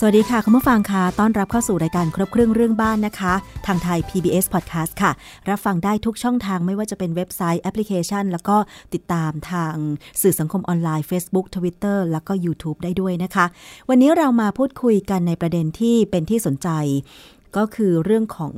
[0.00, 3.34] สวัสดีค่ะ คุณผู้ฟังค่ะต้อนรับเข้าสู่รายการครบเครื่องเรื่องบ้านนะคะ
[3.66, 5.12] ทางไทย PBS Podcast ค่ะ
[5.48, 8.56] รับฟังได้ทุกช่องทางไม่ว่าจะเป็นเว็บไซต์แอปพลิเคชัน แล้วก็
[8.94, 9.74] ติดตามทาง
[10.22, 13.46] สื่อสังคมออนไลน์ Facebook Twitter แล้วก็ YouTube ได้ด้วยนะคะ
[13.88, 16.68] วันนี้เรามาพูดคุยกันในประเด็นที่เป็นที่สนใจ
[17.56, 18.54] ก็คือเรื่องของ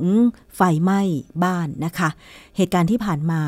[0.55, 1.01] ไฟไหม้
[1.43, 2.09] บ้านนะคะ
[2.57, 3.41] เหตุการณ์ที่ผ่านมา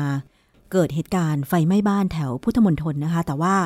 [0.72, 3.56] เกิดเหตุการณ์ไฟไหม้บ้านแถวพุทธมณฑลนะคะ แต่ว่า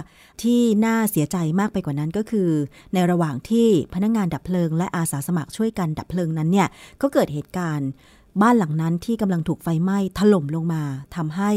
[0.42, 2.50] ที่น่าเสียใจมากไปกว่านั้นก็คือ
[2.94, 6.68] ในระหว่างที่พนักงงานดับเพลิง และอาสาสมัครช่วยกันดับเพลิงนั้นเนี่ย
[7.02, 7.88] ก็เกิดเหตุการณ์
[8.42, 10.82] บ้านหลังนั้นที่กำลังถูกไฟไหม้ถล่มลงมา
[11.16, 11.50] ทำให้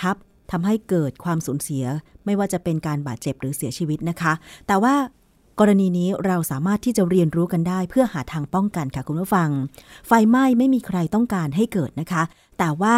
[0.00, 0.16] ทับ
[0.52, 1.84] ทำให้เกิดความสูญเสีย
[2.24, 4.32] ไม่ว่าจะเป็นการบาดเจ็บหรือเสียชีวิตนะคะ
[4.66, 4.94] แต่ว่า
[5.60, 9.48] กรณีนี้เราสามารถที่จะเรียนรู้กันได้เพื่อหาทางป้องกันค่ะคุณผู้ฟัง
[10.06, 12.22] ไฟไหม้ไม่มีใครต้องการให้เกิดนะคะ
[12.58, 12.96] แต่ว่า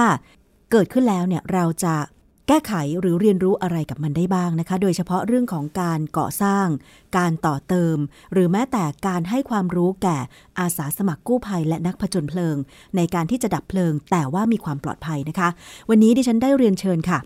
[0.70, 1.96] เกิดขึ้นแล้วเนี่ยเราจะ
[2.48, 6.66] แก้ไขหรือเรียนรู้อะไรกับมันได้บ้างนะคะ โดยเฉพาะเรื่องของการก่อสร้าง
[7.16, 7.96] การต่อเติม
[8.32, 10.18] หรือแม้แต่การให้ความรู้แก่
[10.58, 12.56] อาสาสมัครกู้ภัยและนักผจญเพลิง
[12.96, 15.48] ในการที่จะดับเพลิง แต่ว่ามีความปลอดภัยนะคะ
[15.90, 17.18] วันนี้ดิฉันได้เรียนเชิญค่ะ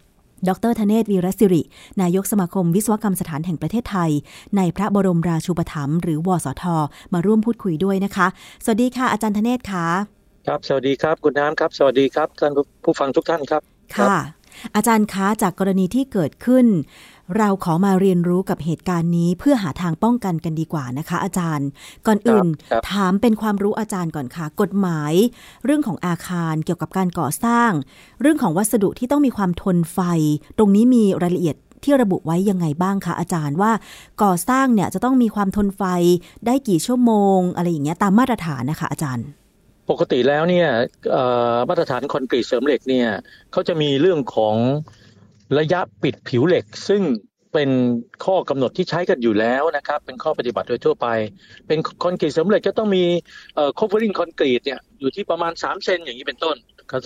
[0.49, 1.63] ดรธเนศวีรศิริ
[2.01, 4.11] นายกสมาคมวิศวกรรมสถานแห่งประเทศไทย
[4.57, 6.65] ในพระบรมราชูปถัมภ์หรือวสท
[7.13, 8.27] มาร่วมพูดคุยด้วยนะคะ
[8.65, 12.53] สวัสดีค่ะอาจารย์ธเนศค่ะ ครับ สวัสดีครับ คุณน้ำครับ สวัสดีครับท่าน
[12.85, 13.63] ผู้ฟังทุกท่านครับ
[13.97, 14.17] ค่ะ
[14.77, 16.67] อาจารย์คะจากกรณีที่เกิดขึ้น
[17.37, 21.69] เราขอมาเรียนรู้กับเหตุการณ์นี้เพื่อหาทางป้องกันกันดีกว่านะคะ อาจารย์
[22.07, 22.47] ก่อนอื่น
[22.91, 25.13] ถามเป็นความรู้อาจารย์ก่อนค่ะ กฎหมาย
[25.65, 27.71] เรื่องของอาคารเกี่ยวกับการก่อสร้าง
[28.21, 29.99] เรื่องของวัสดุที่ต้องมีความทนไฟ
[30.59, 33.73] ตรงนี้มีรายละเอียดที่ระบุไว้ยังไงบ้างคะอาจารย์ว่า
[34.23, 35.83] ก่อสร้างเนี่ยจะต้องมีความทนไฟ
[36.47, 39.27] ได้กี่ชั่วโมง อะไรอย่างเงี้ยตามมาตรฐานนะคะอาจารย์
[39.91, 40.69] ปกติแล้วเนี่ย
[41.69, 43.09] มาตรฐานคอนกรีตเสริมเหล็กเนี่ย
[43.53, 44.57] เขาจะมีเรื่องของ
[45.59, 47.03] ระยะปิดผิวเหล็ก ซึ่ง
[47.53, 47.71] เป็น
[48.25, 51.07] ข้อกำหนดที่ใช้กันอยู่แล้วนะครับ เป็นข้อปฏิบัติโดยทั่วไป
[51.67, 53.05] เป็นคอนกรีตเสริมเหล็กจะต้องมี
[53.55, 56.57] เอ่อ covering คอนกรีตเนี่ยอยู่ที่ประมาณ 3 เซนอย่างนี้เป็นต้น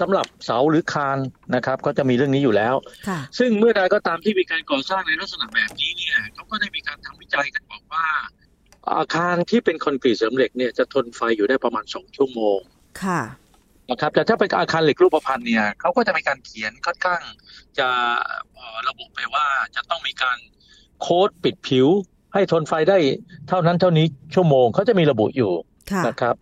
[0.01, 1.19] สำหรับเสาหรือคาน
[1.55, 2.75] นะครับ ก็จะมีเรื่องนี้อยู่แล้ว
[3.39, 6.57] ซึ่งเมื่อใดก็ตามที่มีการก่อสร้างในลักษณะแบบนี้เนี่ยเขาก็
[8.97, 12.59] อาคารที่เป็นคอนกรีตเสริมเหล็กเนี่ยจะทนไฟอยู่ได้ประมาณสองชั่วโมง
[13.03, 13.21] ค่ะ
[13.91, 17.21] นะครับแต่ถ้าเป็นอาคารเหล็กรูปพรรณเนี่ยเขาก็จะมีการเขียนค่อนข้าง
[17.79, 17.89] จะ
[18.89, 20.39] ระบุไปว่าจะต้องมีการ
[21.01, 21.87] โค้ดปิดผิว
[22.35, 22.99] ให้ทนไฟได้
[23.49, 25.53] เท่านั้นเท่านี้ชั่วโมงเขาจะมีระบุอยู่
[26.09, 26.35] นะครับ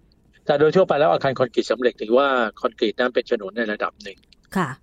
[0.47, 2.29] แต่โดยทั่วไปแล้วอาคารคอนกรีตสำเร็จถือว่า
[2.61, 4.19] คอนกรีตนั้นเป็นฉนวนในระดับหนึ่ง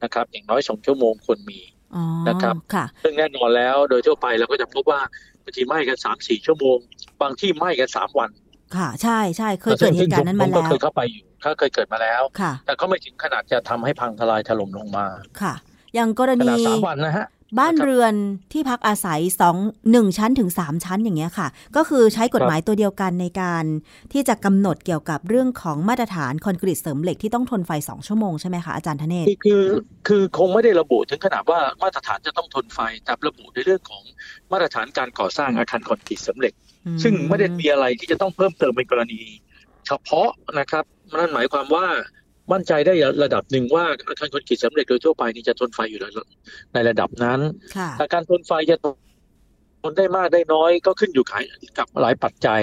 [0.03, 1.59] นะครับ อย่างน้อยสองชั่วโมงควรมี
[2.29, 2.55] นะครับ
[3.03, 5.01] ซึ่งแน่นอนแล้วโดยทั่วไปเราก็จะพบว่า
[5.43, 6.77] บางทีไหม้กันสามสี่ชั่วโมง
[7.21, 8.29] บางที่ไหม้กันสามวัน
[8.77, 12.21] ค่ะ ใช่ใช่เคยเกิดเหตุการณ์นั้นมาแล้วเคยเข้าไปอยู่เขาเคยเกิดมาแล้ว
[12.65, 15.05] แต่ก็ไม่ถึงขนาดจะทำให้พังทลายถล่มลงมา
[15.41, 15.53] ค่ะ
[15.95, 17.27] อย่างกรณีสามวันนะฮะ
[17.59, 18.13] บ้านเรือน
[18.53, 19.57] ที่พักอาศัยสอง
[19.91, 23.65] หนึ่งชั้นถึงสามชั้นอย่างเงี้ยค่ะ ก็คือใช้กฎหมายตัวเดียวกันในการ
[24.13, 29.63] ที่จะกำหนดเกี่ยวกับเรื่องของมาตรฐานคอนกรีตเสริมเหล็กที่ต้องทนไฟสองชั่วโมงใช่ไหมคะอาจารย์ธเนศคือ
[30.07, 34.03] คือคงไม่ได้ระบุถึงขนาดว่ามาตรฐานจะต้องทนไฟแต่ระบุในเรื่องของ
[34.51, 36.53] มาตรฐานการก่อสร้างอาคารคอนกรีตเสริมเหล็ก
[37.03, 39.21] ซึ่งไม่ได้มีอะไรที่จะต้องเพิ่มเติมเป็นกรณี
[39.87, 40.29] เฉพาะ
[40.59, 40.83] นะครับ
[41.19, 41.85] นั่นหมายความว่า
[42.51, 46.01] มั่นใจได้ระดับหนึ่งว่าอาคารคอนกรีตสำเร็จโดยทั่วไปนี่จะทนไฟอยู่
[46.73, 47.39] ในระดับนั้น
[47.97, 48.77] แต่การทนไฟจะ
[49.81, 51.25] ทนได้มากได้น้อยก็ขึ้นอยู่
[51.77, 52.61] กับหลายปัจจัย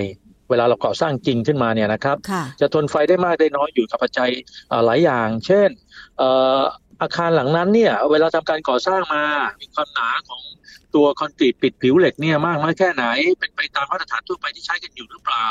[0.50, 2.16] เวลาเราก่อสร้างจริงขึ้นมาเนี่ยนะครับ
[2.60, 4.30] จะทนไฟได้มากได้น้อยอยู่กับปัจจัย
[4.86, 5.68] หลายอย่าง เช่น
[7.02, 9.24] อาคารหลังนั้นเนี่ย เวลาทำการก่อสร้างมา
[9.60, 10.42] มีความหนาของ
[10.94, 13.04] ตัวคอนกรีตปิดผิวเหล็กเนี่ยมากน้อยแค่ไหน
[13.38, 15.48] เป็นไปตามมาตรฐานทั่วไปที่ใช้กันอยู่หรือเปล่า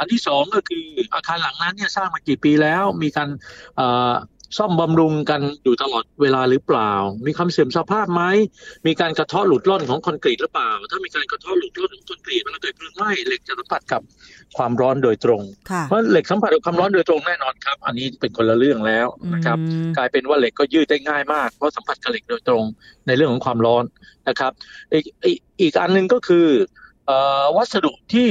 [0.00, 3.28] อันที่สองก็คืออาคารหลังนั้นเนี่ยสร้างมากี่ปีแล้วมีการ
[4.56, 6.92] ซ่อมบำรุงกันอยู่ตลอดเวลาหรือเปล่า
[7.26, 8.22] มีความเสื่อมสภาพไหม
[8.86, 14.02] มีการกระเทาะหลุดล่อนของคอนกรีตหรือเปล่า ถ้ามีการกระเทาะหลุดล่อนของคอนกรีตมันเกิดเพลิงไหม้เหล็กจะสัมผัสกับ
[14.56, 15.42] ความร้อนโดยตรง
[15.88, 19.58] เพราะเหล็กสัมผัสกับความร้อนโดยตรงแน่นอนครับ อันนี้เป็นคนละเรื่องแล้วนะครับ
[19.96, 22.64] กลายเป็นว่าเหล็กก็ยืดได้ง่ายมากเพราะสัมผัสกับเหล็กโดยตรง
[23.06, 23.84] ในเรื่องของความร้อน
[24.28, 24.52] นะครับ
[24.92, 25.04] อีก
[25.60, 26.48] อีกอันหนึ่งก็คือ
[27.56, 28.30] วัสดุที่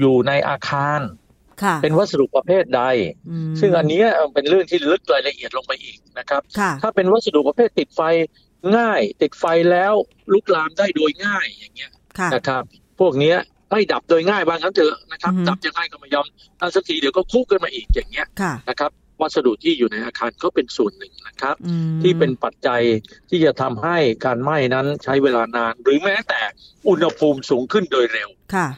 [0.00, 1.00] อยู่ในอาคาร
[1.82, 2.82] เป็นวัสดุประเภทใด
[3.60, 4.02] ซึ่งอันนี้
[4.34, 6.42] เป็นเรื่องที่ลึกรายละเอียดลงไปอีกนะครับ
[6.82, 8.00] ถ้าเป็นวัสดุประเภทติดไฟ
[8.76, 9.92] ง่าย ติดไฟแล้ว
[10.32, 11.90] ลุกลามได้โดยง่ายอย่างเงี้ย
[12.34, 12.62] นะครับ
[13.00, 13.34] พวกนี้
[13.70, 16.26] ไม่ดับโดยง่ายบางครั้งเถอะนะครับ ดับยังไงก็ไม่ยอม
[16.60, 18.26] ตั้งสักทีเดี๋ยวก็คุกกันมาอีกอย่างเงี้ย
[18.68, 18.90] นะครับ
[19.20, 21.56] วัสดุที่อยู่ในอาคารก็เป็นส่วนหนึ่งนะครับ
[22.02, 22.82] ที่เป็นปัจจัย
[23.30, 26.40] ที่จะทำให้การไหม้นั้นใช้เวลานาน หรือแม้แต่
[26.88, 28.68] อุณหภูมิสูงขึ้นโดยเร็วค่ะ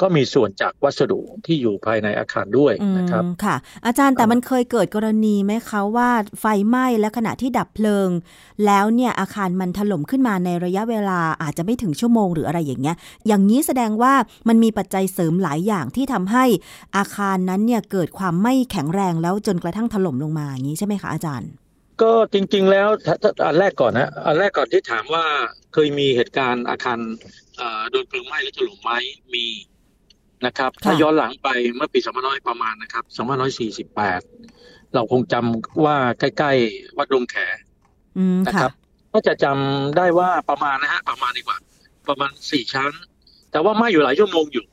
[0.00, 3.56] ก็มีส่วนจากวัสดุที่อยู่ภายในอาคารด้วยนะครับค่ะ
[3.86, 6.10] อาจารย์แต่มันเคยเกิดกรณีไหมคะว่า
[6.40, 8.08] ไฟไหม้และขณะที่ดับเพลิง
[8.66, 12.96] แล้วเนี่ยอาคารมันถล่มขึ้นมาในระยะเวลาอาจจะไม่ถึงชั่วโมงหรืออะไรอย่างเงี้ย
[13.26, 14.12] อย่างนี้แสดงว่า
[14.48, 16.44] มันมีปัจจัยเสริมหลายอย่างที่ทำให้
[16.96, 21.50] อาคารนั้นเนี่ยเกิดความไม่แข็งแรงแล้วจนกระทั่งถล่มลงมาอย่างนี้ใช่ไหมคะอาจารย์
[22.02, 22.88] ก็จริง ๆ แล้ว
[23.46, 25.24] อันแรกก่อนนะอันแรกก่อนที่ถามว่า
[25.74, 26.98] เคยมีเหตุการณ์อาคาร
[27.90, 28.92] โดนเพลิงไหม้หรือถล่มไหม
[29.34, 29.44] มี
[30.46, 33.04] นะครับ ถ้าย้อนหลังไปเมื่อปี2500ประมาณนะครับ
[33.98, 37.36] 2548เราคงจำว่าใกล้ๆวัดดงแข
[38.46, 38.72] นะครับ
[39.12, 41.58] ก็จะจำได้ว่าประมาณนะฮะประมาณดีกว่า
[42.08, 42.92] ประมาณสี่ชั้น
[43.52, 44.64] แต่ว่าไหม้อยู่หลายชั่วโมงอยู่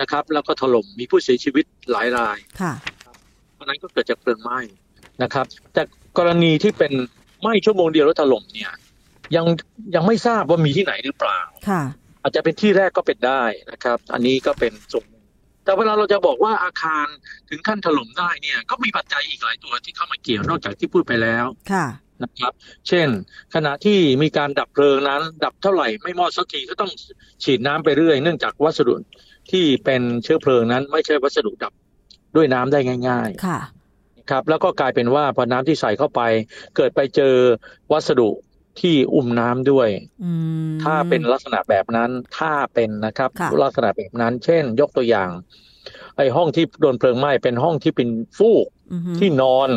[0.00, 2.72] นะครับ แล้วก็ถล่มมีผู้เสียชีวิตหลายรายค่ะ
[3.54, 4.58] เพราะนั้นก็เกิดจากเพลิงไหม้
[5.22, 5.82] นะครับ แต่
[6.18, 6.92] กรณีที่เป็น
[7.40, 8.72] ไหม้ชั่วโมงเดียวแล้วถล่มเนี่ย
[9.36, 9.46] ยัง
[9.94, 11.82] ยังไม่ทราบว่ามีที่ไหนหรือเปล่าค่ะ
[12.26, 13.42] อาจจะเป็นที่แรกก็เป็นได้
[13.72, 15.06] นะครับ อันนี้ก็เป็นส่วน
[15.64, 17.06] แต่เวลาเราจะบอกว่าอาคาร
[17.50, 21.86] ถึงขั้นถล่มได้เนี่ยก็มีปัจจัยอีกหลายตัวที่เข้ามาเกี่ยวนอกจากที่พูดไปแล้วค่ะ
[22.22, 22.52] นะครับ
[22.88, 23.08] เช่น
[23.54, 26.90] ขณะที่มีการดับเพลิงนั้น ดับเท่าไหร่ไม่มอดสักทีก็ต้อง
[27.44, 28.94] ฉีดน้ำไปเรื่อยเนื่องจากวัสดุ
[29.50, 31.72] ที่เป็นเชื้อเพลิงนั้น ไม่ใช่วัสดุดับ
[32.36, 33.60] ด้วยน้ำได้ง่าย ๆ ค่ะ
[34.30, 36.20] ครับ แล้วก็กลายเป็นว่าพอน้ำที่ใส่เข้าไป
[36.76, 37.34] เกิดไปเจอ
[37.92, 38.28] วัสดุ
[38.80, 39.88] ที่อุ้มน้ำด้วย
[40.82, 43.30] ถ้าเป็นลักษณะแบบนั้นถ้าเป็นนะครับ
[43.62, 45.30] ลักษณะแบบนั้น เช่น ยกตัวอย่าง
[46.16, 48.08] ไอ้ห้องที่โดนเพลิงไหม้เป็นห้องที่เป็น
[48.38, 48.66] ฟูก
[49.18, 49.68] ที่นอน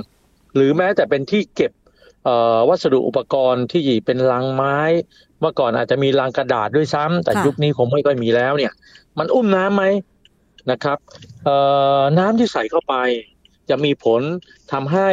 [0.56, 1.72] หรือแม้แต่เป็นที่เก็บ
[2.70, 4.78] วัสดุอุปกรณ์ที่เป็นลังไม้
[5.40, 8.74] เมื่อก่อนอาจจะมีลังกระดาษด้วยซ้ำแต่ยุคนี้คงไม่ค่อยมีแล้วเนี่ย
[9.18, 9.84] มันอุ้มน้ำไหม
[10.72, 10.98] นะครับ
[12.20, 12.96] น้ำที่ใส่เข้าไป
[13.70, 14.22] จะมีผล
[14.72, 15.10] ทำให้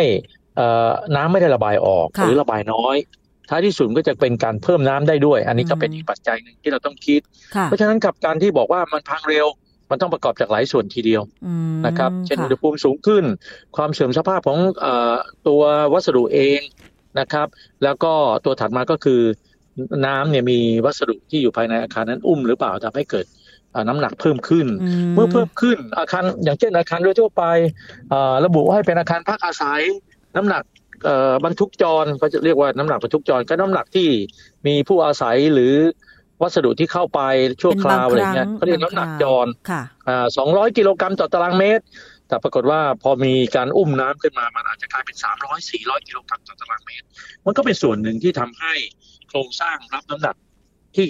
[1.17, 2.97] น้ำไม่ได้ระบายออกหรือระบายน้อย
[3.51, 7.21] ท้ายที่สุดก็จะเป็นการเพิ่มน้ำได้ด้วย อันนี้ก็เป็นอีกปัจจัยหนึ่งที่เราต้องคิด
[7.65, 9.47] เพราะฉะนั้นกับการที่บอกว่ามันพังเร็ว
[9.91, 11.23] มันต้องประกอบจากหลายส่วนทีเดียว
[11.87, 13.25] นะครับ เช่นอุณหภูมิสูงขึ้น
[13.77, 14.87] ความเสื่อมสภาพของอ
[15.49, 15.63] ตัว
[15.93, 16.61] วัสดุเอง
[17.21, 17.47] นะครับ
[17.85, 18.13] แล้วก็
[18.45, 19.21] ตัวถัดมาก็คือ
[20.07, 23.27] น้ำเนี่ยมีวัสดุที่อยู่ภายในอาคารนั้นอุ้มหรือเปล่าทำให้เกิด
[23.89, 24.67] น้ำหนักเพิ่มขึ้น
[25.15, 27.43] เมื่อเพิ่มขึ้นอาคารอย่างเช่นอาคารโดยทั่วไป
[28.45, 29.83] ระบุให้เป็นอาคารพักอาศัย
[30.37, 30.63] น้ำหนัก
[31.45, 34.09] บรรทุกจรก็จะเรียกว่าน้ำหนักบรรทุกจรก็น้ำหนักที่
[34.67, 35.75] มีผู้อาศัยหรือ
[36.43, 37.21] วัสดุที่เข้าไป
[37.63, 39.47] ชั่วคราวอะไรเงี้ยเขาเรียกน้ำหนักจร
[40.37, 41.85] สองร้อยกิโลกรัมต่อตารางเมตร
[42.29, 47.07] แต่ปรากฏว่าพอมีการอุ้มน้ำขึ้นมา มันอาจจะกลายเป็นสามร้อยสี่ร้อยกิโลกรัมต่อตารางเมตร
[47.47, 48.75] มันก็เป็นส่วนหนึ่งที่ทำให้
[49.29, 50.37] โครงสร้างรับน้ำหนัก
[50.97, 51.09] ที่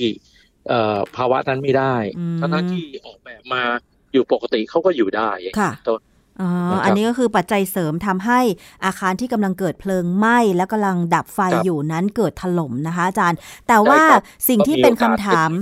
[1.16, 1.96] ภาวะนั้นไม่ได้
[2.40, 3.62] ทั้งที่ออกแบบมา
[4.12, 5.30] อยู่ปกติเขาก็อยู่ได้
[5.86, 6.00] ต้น
[6.40, 6.48] อ๋อ
[6.84, 8.40] อันนี้ก็คือปัจจัยเสริมทำให้
[8.84, 13.38] อาคารที่กำลังเกิดเพลิงไหม้แล้วกำลังดับไฟอยู่นั้นเกิดถล่มนะคะอาจารย์
[13.68, 14.02] แต่ว่า
[14.48, 15.52] สิ่งที่เป็นคำถาม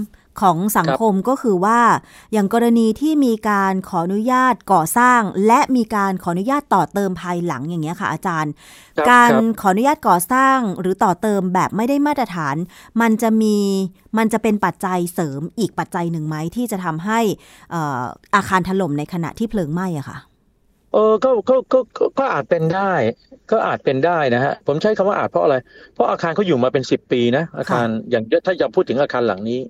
[0.43, 1.81] ของสังคมก็คือว่า
[2.33, 8.53] อย่างกรณีที่มีการขออนุญาตก่อสร้าง และมีการขออนุญาตต่อเติมภายหลังอย่างเงี้ยค่ะ อาจารย์
[9.11, 12.57] การขออนุญาตก่อสร้างหรือต่อเติมแบบไม่ได้มาตรฐาน
[13.01, 13.57] มันจะมี
[14.19, 17.21] มันจะเป็นปัจจัยเสริมอีกปัจจัยหนึ่งไหมที่จะทำให้
[18.35, 20.19] อาคารถล่มในขณะที่เพลิงไหม้อะค่ะ
[20.95, 21.79] เออก็ก็ก็
[22.19, 22.93] ก็อาจเป็นได้
[23.53, 25.57] ก็อาจเป็นได้นะฮะผมใช้คำว่าอาจเพราะอะไร
[25.95, 29.61] เพราะอาคารเขาอยู่มาเป็นสิบปีนะอาคารอย่างถ้าจะพูดถึงอาคารหลังนี้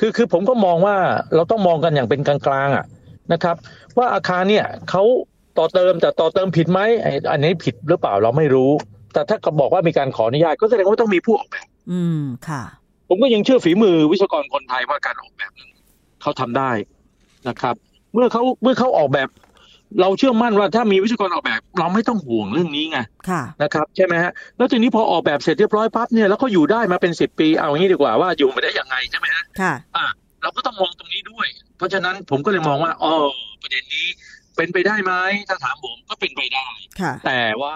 [0.00, 0.96] คือคือผมก็มองว่า
[1.34, 2.84] เราต้องมองกันอย่างเป็นกลางๆอะ
[3.32, 3.56] นะครับ
[3.98, 5.02] ว่าอาคารเนี่ยเขา
[5.58, 6.80] ต่อเติมแต่ต่อเติมผิดไหม
[7.30, 8.70] อันนี้ผิดหรือเปล่าเราไม่รู้
[9.12, 12.62] แต่ถ้าก็บอกว่ามีการขออนุญาตก็แสดงว่าต้องมีผู้ออกแบบอืมค่ะ
[13.08, 15.70] ผมก็ยังเชื่อฝีมือวิศวกรคนไทยว่าการออกแบบนั้น
[16.22, 16.70] เขาทำได้
[17.48, 17.74] นะครับ
[18.12, 19.28] เมื่อเขาเมื่อเขาออกแบบ
[20.00, 22.98] เราเชื่อมั่นว่าถ้ามีวิศวกรออกแบบ เราไม่ต้องห่วงเรื่องนี้ไง
[23.62, 30.06] นะครับใช่ไหมฮะแล้วทีนี้พอออกแบบเสร็จเรียบร้อยปั๊บเนี่ยแล้วก็อยู่ได้มาเป็นสิบปีเอาอย่างนี้ดีกว่าว่าอยู่มาได้ยังไงใช่ไหมฮะค่ะอ่า
[30.42, 33.12] เราก็ต้องมองตรงนี้ด้วย เพราะฉะนั้นผมก็เลยมองว่าอ๋อ
[33.62, 34.06] ประเด็นนี้
[34.56, 35.12] เป็นไปได้ไหม
[35.48, 36.66] ถ้าถามผมก็เป็นไปได้
[37.26, 37.74] แต่ว่า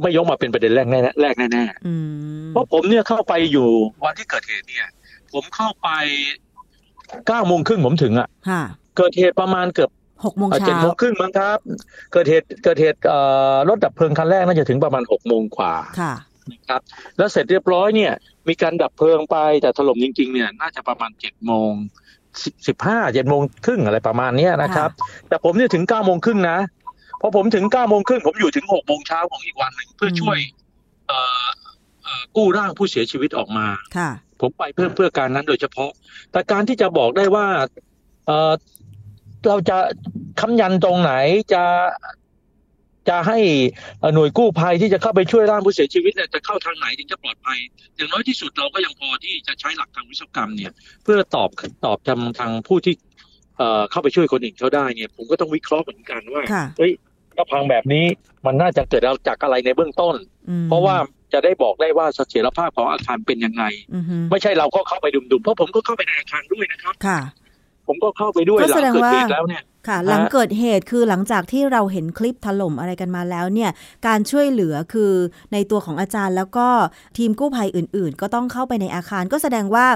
[0.00, 1.64] ไม่ยกมาเป็นประเด็นแรกแน่แรกแน่
[2.50, 3.70] เพราะผมเนี่ยเข้าไปอยู่
[4.04, 4.88] วันที่เกิดเหตุเนี่ย
[5.32, 5.88] ผมเข้าไป
[7.26, 8.28] เก้าโมงครึ่งผมถึงอะ
[8.96, 9.90] เกิดเหตุประมาณเกือบ
[10.24, 11.58] หกโมงเช้าเจ็ดโมงครึ่งมั้งครับ
[12.12, 12.98] เกิดเหตุเกิดเหตุ
[13.68, 16.14] รถดับเพลิงคันแรกน่าจะถึงประมาณหกโมงกว่าค่ะ
[16.52, 16.80] นะครับ
[17.18, 18.12] แล้วเสร็จเรียบร้อยเนี่ย
[18.48, 21.72] มีการดับเพลิงไปแต่ถล่มจริงๆเนี่ยน่าจะประมาณเจ็ดโมง
[22.66, 24.90] สิบห้าเจ็ดโมงครึ่งอะไรประมาณเนี้ยนะครับ
[25.28, 26.58] แต่ผมเนี่ยถึงเก้าโมงครึ่งนะ
[27.20, 30.38] พอผมถึงเก้าโมงครึ่งผมอยู่ถึงหกโมงเช้าของอีกวันหนึ่งเพื่อช่วย
[31.08, 31.46] เอ่อ
[32.36, 34.10] กู้ร่างผู้เสียชีวิตออกมาค่ะ
[34.40, 35.90] ผมไปเพื่อเพื่อการนั้นโดยเฉพาะ
[36.32, 37.46] แต่การที่จะบอกได้ว่า
[39.42, 39.76] เอ่อเราจะ
[40.40, 41.12] ค้ำยันตรงไหน
[41.52, 41.62] จะ
[43.08, 43.38] จะให้
[44.14, 47.58] หน่วยกู้ภัยที่จะเข้าไปช่วยร่างผู้เสียชีวิตเนี่ยจะเข้าทางไหนถึงจะปลอดภัย
[47.96, 50.72] อย่างน้อยที่สุดเราก็ยังพอที่จะใช้หลักทางวิศวกรรมเนี่ย
[51.04, 51.48] เพื่อตอบ
[51.84, 52.94] ตอบทางทางผู้ที่
[53.58, 56.92] เอ่อเข้าไปช่วยคนอื่นเขาได้เนี่ย ผมก็ต้องวิเคราะห์เหมือนกันว่าค่ะเฮ้ย
[57.36, 58.04] ถ้าพังแบบนี้
[58.46, 60.14] มันน่าจะเกิดจากอะไรในเบื้องต้น
[60.50, 60.96] อืมเพราะว่า
[61.32, 67.20] จะได้บอกได้ว่าเสถียรภาพของอาคารเป็นยังไงอือฮึไม่ใช่เราก็เข้าไปดุมๆเพราะผมก็เข้าไปในอาคารด้วยนะครับค่ะ
[67.92, 73.70] ผมก็เข้าไปด้วยก็หลัแสดงเกิดว่าเหตุแล้วเนี่ยค่ะฮะหลังเกิดเหตุคือหลังจากที่เราเห็นคลิปถล่มอะไรกันมาแล้วเนี่ย
[74.06, 75.12] การช่วยเหลือคือ
[75.52, 76.68] ในตัวของอาจารย์แล้วก็
[77.18, 79.86] ทีมกู้ภัยอื่น ๆ ก็ต้องเข้าไปในอาคารก็แสดงว่า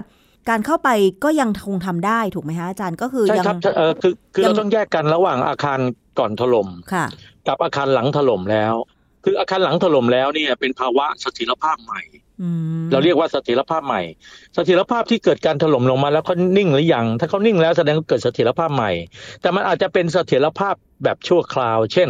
[0.50, 0.90] การเข้าไป
[1.24, 5.78] ก็ยังคงทำได้ถูกไหมคะอาจารย์ก็คือใช่ยังครับเออคือคือยังเราต้องแยกกันระหว่างอาคาร
[6.18, 7.06] ก่อนถล่มค่ะ
[7.48, 8.74] กับอาคารหลังถล่มแล้ว
[9.28, 12.00] คืออาคารหลังถล่มแล้วเนี่ยเป็นภาวะเสถียรภาพใหม่
[12.42, 12.48] อื
[12.82, 14.02] มเราเรียกว่าเสถียรภาพใหม่
[14.54, 18.90] เสถียรภาพที่เกิดการถล่มลงมาแล้วเขานิ่งหรือยัง ถ้าเขานิ่งแล้วแสดงว่าเกิดเสถียรภาพใหม่
[19.40, 22.08] แต่มันอาจจะเป็นเสถียรภาพแบบชั่วคราว เช่น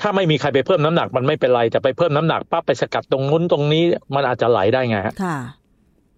[0.00, 3.82] ถ้าไม่มีใครไปเพิ่มน้ำหนักมันไม่เป็นไร แต่ไปเพิ่มน้ำหนักปั๊บไปสกัดตรงนู้นตรงนี้
[4.14, 5.38] มันอาจจะไหลได้ไงฮะค่ะ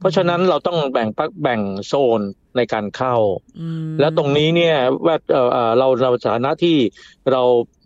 [0.00, 2.20] เพราะฉะนั้นเราต้องแบ่งปักแบ่งโซน
[2.56, 3.16] ในการเข้า
[3.60, 6.76] อืมแล้วตรงนี้เนี่ยว่าเอ่อเอ่อเราเราฐานะที่
[7.32, 7.79] เราเอ่อ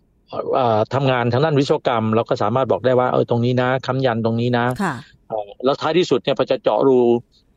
[0.93, 4.95] ทำงานทางด้านวิศวกรรม เราก็สามารถบอกได้ว่าเออตรงนี้นะค้ำยันตรงนี้นะค่ะ
[5.29, 6.99] เอ่อแล้วท้ายที่สุดเนี่ยพอจะเจาะรู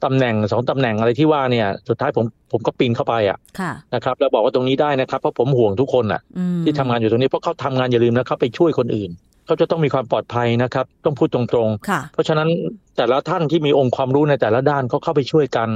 [0.04, 9.10] ตำแหน่งสองตำแหน่งอะไรที่ว่าเนี่ย สุดท้ายผมผมก็ปีนเข้าไปอะค่ะนะครับ แล้วบอกว่าตรงนี้ได้นะครับเพราะผมห่วงทุกคนอะอืมที่ทำงานอยู่ตรงนี้เพราะเขาทำงานอย่าลืมนะเขาไปช่วยคนอื่น
[9.46, 12.48] เขาจะต้องมีความปลอดภัยนะครับ ต้องพูดตรงๆค่ะเพราะฉะนั้น
[12.96, 15.68] แต่ละท่านที่มีองค์ความรู้ในแต่ละด้านเขาเข้าไปช่วยกัน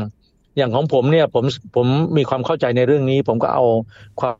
[0.56, 1.44] อย่างของผมเนี่ยผม
[1.76, 3.64] ผมมีความเข้าใจในเรื่องนี้ ผมก็เอา
[4.20, 4.36] ความ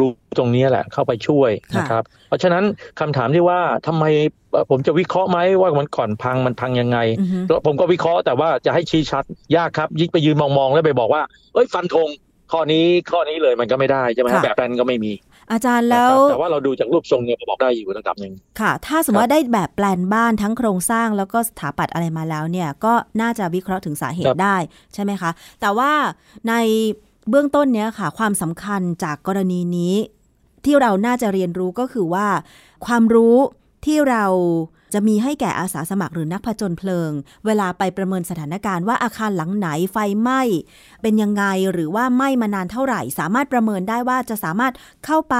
[0.00, 2.64] รู้ตรงนี้แหละเข้าไปช่วยค่ะนะครับ เพราะฉะนั้น
[3.00, 4.04] คำถามที่ว่าทำไม
[4.52, 9.24] เอ่อผมจะวิเคราะห์ไหมว่ามันก่อนพังมันพังยังไงอือฮึแล้วผมก็วิเคราะห์แต่ว่าจะให้ชี้ชัด
[9.56, 11.22] ยากครับยิ่งไปยืนมองๆแล้วไปบอกว่า
[11.54, 12.08] เอ้ยฟันธง
[12.52, 15.12] ข้อนี้ข้อนี้เลยมันก็ไม่ได้ใช่ไหมฮะค่ะแบบนั้นก็ไม่มี
[15.50, 24.56] อาจารย์นะแล้ควรับแต่ว่าเราดูจากรูปทรงเนี่ยก็บอกได้อยู่ระดับหนึ่งค่ะ ถ้าสมมติว่าได้แบบแปลนบ้านทั้งโครงสร้างแล้วก็สถาปัตย์อะไรมาแล้วเนี่ยก็น่าจะวิเคราะห์ถึงสาเหครัตุบได้
[24.94, 25.30] ใช่ไหมคะ
[25.60, 25.90] แต่ว่า
[26.48, 26.54] ใน
[27.28, 29.94] เบื้องต้นเนี้ยค่ะ ความสำคัญจากกรณีนี้
[30.64, 32.26] ที่เราน่าจะเรียนรู้ก็คือว่า
[32.86, 33.36] ความรู้
[33.86, 34.24] ที่เรา
[34.94, 37.10] จะมีให้แก่อาสาสมัครหรือนักผจญเพลิง
[37.46, 40.42] เวลาไปประเมินสถานการณ์ว่าอาคารหลังไหนไฟไหม้
[41.02, 44.72] เป็นยังไงหรือว่าไหม้มานานเท่าไหร่ สามารถประเมินได้ว่าจะสามารถ
[45.06, 45.36] เข้าไป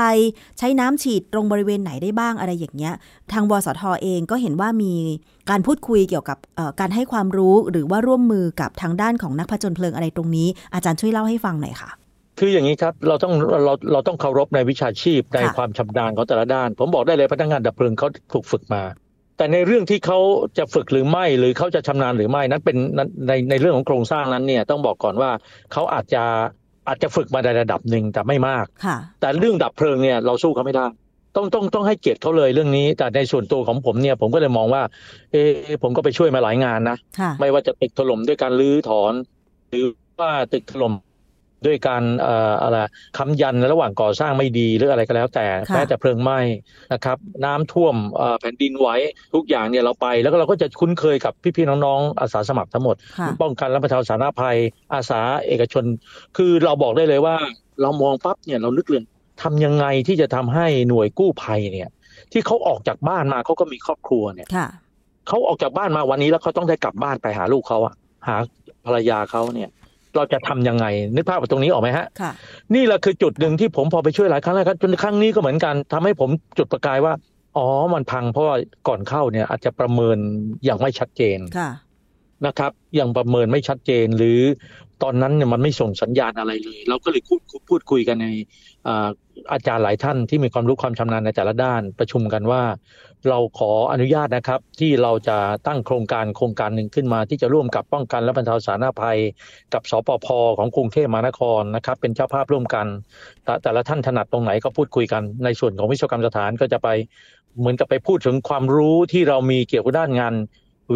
[0.58, 2.94] ใช้น้ำฉีดตรงบริเวณไหนได้บ้างอะไรอย่างเงี้ย
[3.32, 4.94] ทางวสทเองก็เห็นว่ามี
[5.50, 11.90] การพูดคุยเกี่ยวกับเอ่อการให้ความรู้หรือว่าร่วมมือกับทางด้านของนักผจญเพลิงอะไรตรงนี้ อาจารย์ช่วยเล่าให้ฟังหน่อยค่ะ
[12.38, 13.32] คืออย่างนี้ครับเราต้อง
[13.64, 18.82] เราเราต้องเคารพในวิชาชีพในค่ะความชำนาญของแต่ละด้าน ผมบอกได้เลยพนักงานดับเพลิงเขาถูกฝึกมา
[19.36, 20.18] แต่ในเรื่องที่เขา
[20.58, 25.30] จะฝึกหรือไม่หรือเขาจะชำนาญหรือไม่นั้นเป็นในในในเรื่องของโครงสร้างนั้นเนี่ยต้องบอกก่อนว่า
[25.72, 26.22] เขาอาจจะ
[26.88, 30.86] อาจจะฝึกมาในระดับหนึ่งแต่ไม่มากค่ะแต่เรื่องดับเพลิงเนี่ยเราสู้เขาไม่ได้
[31.36, 34.82] ต้องต้องต้องให้เกียรติเขาเลยเรื่องนี้ แต่ในส่วนตัวของผมเนี่ย ผมก็เลยมองว่า
[35.32, 35.50] เออ
[35.82, 39.12] ผมก็ไปช่วยมาหลายงานนะค่ะไม่ว่าจะตึกถล่มด้วยการรื้อถอน
[39.70, 39.86] หรือ
[40.20, 40.94] ว่าตึกถล่ม
[41.66, 42.78] ด้วยการเอ่ออะไร
[43.18, 46.38] ค้ำยันในระหว่างก่อสร้างไม่ดีหรืออะไรก็แล้วแต่ค่ะแม้แต่เพลิงไหม้
[46.92, 48.88] นะครับ น้ำท่วมเอ่อแผ่นดินไหว
[49.34, 54.56] ทุกอย่างเนี่ยเราไป แล้วก็เราก็จะคุ้นเคยกับพี่ๆน้องๆอาสาสมัครทั้งหมดค่ะป้องกันและบรรเทาสาธารณภัย
[54.94, 55.84] อาสาเอกชน
[56.36, 57.36] คือเราบอกได้เลยว่า
[57.82, 59.04] เรามองปั๊บเนี่ยเรานึกเรื่อง
[59.42, 61.88] ทำยังไงที่จะทำให้หน่วยกู้ภัยเนี่ย
[62.32, 64.68] ที่เขาออกจากบ้านมาเขาก็มีครอบครัวเนี่ยค่ะ
[65.28, 67.94] เขาออกจากบ้านมาวันนี้แล้วเขาต้องได้กลับบ้านไปหาลูกเขาอะ
[68.28, 68.36] หา
[68.86, 69.70] ภรรยาเขาเนี่ย
[70.16, 72.32] เราจะทำยังไง นึกภาพตรงนี้ออกไหมฮะค่ะ
[72.74, 77.14] นี่แหละคือจุดหนึ่งที่ผมพอไปช่วยหลายครั้งแล้วครับจนครั้งนี้ก็เหมือนกันทำให้ผมจุดประกายว่า
[77.56, 78.56] อ๋อมันพังเพราะว่า
[78.88, 80.16] ก่อนเข้าเนี่ย อาจจะประเมิน
[80.64, 81.70] อย่างไม่ชัดเจนค่ะ
[82.46, 84.40] นะครับยังประเมินไม่ชัดเจนหรือ
[85.02, 88.26] ตอนนั้นเนี่ยมันไม่ส่งสัญญาณอะไรเลย เราก็เลยพูดพูดคุยกันใน
[89.52, 92.62] อาจารย์หลายท่านที่มีความรู้ความชำนาญในแต่ละด้านประชุมกันว่า
[93.28, 99.18] เราขออนุญาตนะครับ ที่เราจะตั้งโครงการโครงการหนึ่งขึ้นมา ที่จะร่วมกับป้องกันและบรรเทาสาธารณภัย
[99.74, 100.26] กับสปพ
[100.58, 102.86] ของกรุงเทพมหานครนะครับ เป็นเจ้าภาพร่วมกัน
[103.44, 106.88] แต่แต่ละท่านถนัดตรงไหนก็พูดคุยกัน ในส่วนของวิศวกรรมสถานก็จะไป
[107.58, 110.34] เหมือนกับไปพูดถึงความรู้ที่เรามีเกี่ยวกับด้านงาน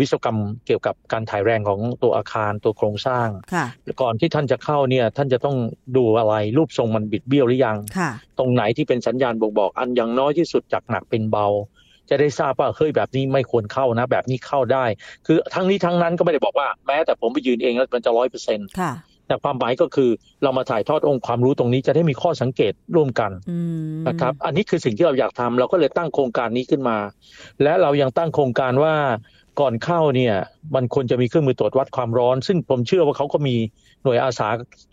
[0.01, 3.67] วิศวกรรมเกี่ยวกับการถ่ายแรงของตัวอาคารตัวโครงสร้างค่ะ
[4.03, 5.57] ก่อนที่ท่านจะเข้าเนี่ยท่านจะต้อง
[5.97, 11.47] ดูอะไรรูปทรงมันบิดเบี้ยวหรือยังค่ะตรงไหนที่เป็นสัญญาณบ่งบอก อันอย่างน้อยที่สุดจากหนักเป็นเบา
[12.11, 14.85] จะได้ทราบว่าเฮ้ยแบบนี้ไม่ควรเข้านะ แบบนี้เข้าได้
[15.27, 18.93] คือทั้งนี้ทั้งนั้นก็ไม่ได้บอกว่าแม้แต่ผมไปยืนเองแล้วมันจะร้อยเปอร์เซ็นต์ค่ะ
[19.27, 20.11] แต่ความหมายก็คือ
[20.43, 23.59] เรามาถ่ายทอดองค์ความรู้ตรงนี้จะได้มีข้อสังเกตร่วมกันอื
[24.01, 26.99] มนะครับ อันนี้คือสิ่งที่เราอยากทำเราก็เลยตั้งโครงการนี้ขึ้นมา
[27.63, 28.95] และเรายังตั้งโครงการว่า
[29.61, 30.35] ก่อนเข้าเนี่ย
[30.75, 33.57] มันควรจะมีเครื่องมือตรวจวัดความร้อน ซึ่งผมเชื่อว่าเขาก็มี
[34.03, 34.49] หน่วยอาสา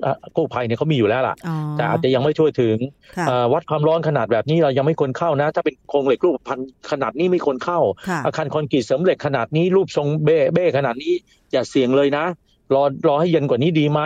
[0.05, 2.77] อะกู้ภัยเนี่ยเขามีอยู่แล้วล่ะอ๋อแต่อาจจะยังไม่ช่วยถึง
[3.17, 6.59] ค่ะเอ่อวัดความร้อนขนาดแบบนี้เรายังไม่ควรเข้านะ ถ้าเป็นโครงเหล็กรูปพัน
[6.91, 7.79] ขนาดนี้ไม่ควรเข้า
[8.09, 11.13] ค่ะอาคารคอนกรีตเสริมเหล็กขนาดนี้รูปทรงเบ้เบ้ขนาดนี้
[11.51, 12.25] อย่าเสี่ยงเลยนะ
[12.73, 14.01] รอรอให้เย็นกว่านี้ดีไหม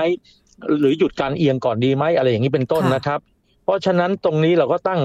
[0.79, 3.19] หรือหยุดการเอียงก่อนดีไหมอะไรอย่างนี้เป็นต้นนะครับ
[3.63, 4.99] เพราะฉะนั้นตรงนี้เราก็ตั้ง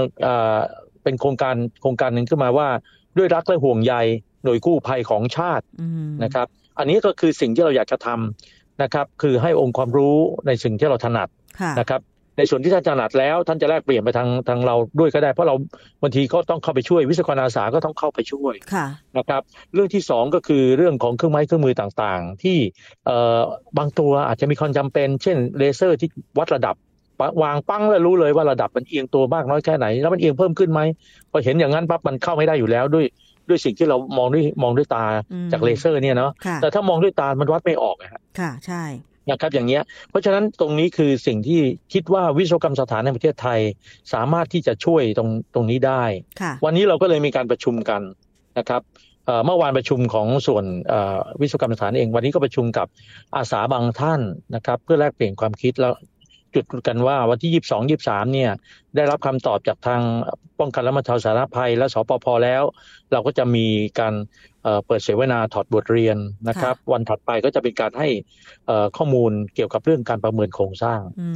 [1.03, 2.69] เป็นโครงการโครงการหนึ่งขึ้นมาว่า
[3.19, 3.95] ด้วยรักและห่วงใย
[4.45, 5.65] หน่วยกู้ภัยของชาติ
[6.25, 6.47] นะครับ
[6.79, 11.29] อันนี้ก็คือสิ่งที่เราอยากจะทำนะครับ คือให้องค์ความรู้ในสิ่งที่เราถนัด
[11.81, 12.03] นะครับ
[12.39, 15.55] ในส่วนที่ท่านถนัดแล้วท่านจะแลกเปลี่ยนไปทางทางเราด้วยก็ได้ เพราะเรา
[16.03, 18.55] บางทีก็ต้องเข้าไปช่วย วิศวกรอาสาก็ต้องเข้าไปช่วย
[19.19, 19.43] นะครับ
[19.75, 22.59] เรื่องที่สองก็คือเรื่องของเครื่องไม้เครื่องมือต่างๆ ที่
[23.07, 23.41] เอ่อ
[23.79, 26.09] บางตัวอาจจะมีความจำเป็น เช่นเลเซอร์ที่
[26.39, 26.77] วัดระดับ
[27.43, 30.81] วางปั้งแล้วรู้เลยว่าระดับมันเอียงตัวมากน้อยแค่ไหน แล้วมันเอียงเพิ่มขึ้นไหม
[31.31, 33.07] พอเห็นอย่างนั้นปั๊บมันเข้าไม่ได้อยู่แล้วด้วย
[33.49, 35.07] ด้วยสิ่งที่เรามองด้วยมองด้วยตา
[35.53, 36.33] จากเลเซอร์เนี่ยเนาะ
[36.63, 38.85] แต่ถ้ามองด้วยตามันวัดไม่ออกะค่ะใช่
[39.31, 41.61] นะครับอย่างเงี้ยเพราะฉะนั้นตรงนี้คือสิ่งที่
[41.93, 43.61] คิดว่าวิศวกรรมสถานในประเทศไทย
[44.13, 46.05] สามารถที่จะช่วยตรงตรงนี้ได้
[46.65, 48.03] วันนี้เราก็เลยมีการประชุมกัน
[48.59, 48.83] นะครับ
[49.47, 50.65] เมื่อวานประชุมของส่วน
[51.41, 52.87] วิศวกรรมสถานเอง วันนี้ก็ประชุมกับ
[53.37, 54.21] อาสาบางท่าน
[54.55, 55.93] นะครับ เพื่อแลกเปลี่ยนความคิดแล้ว
[56.55, 58.51] จุดกันว่าวันที่ยี่สองยี่สามเนี่ย
[58.97, 60.01] ได้รับคำตอบจากทาง
[60.61, 62.63] ป้องกันและบรรเทาสาธารณภัยและสปพแล้ว
[63.13, 63.67] เราก็จะมี
[64.01, 64.15] การ
[64.87, 66.17] เปิดเสวนาถอดบทเรียน
[66.49, 68.09] นะครับ วันถัดไปก็จะเป็นการให้
[68.97, 71.29] ข้อมูลเกี่ยวกับเรื่องการประเมินโครงสร้างอื